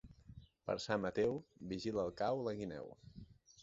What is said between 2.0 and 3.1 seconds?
el cau la guineu.